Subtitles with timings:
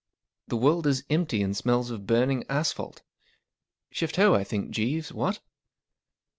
[0.47, 3.03] The world is empty and smells of burning asphalt.
[3.91, 5.37] Shift*ho, I think, Jeeves, wfcat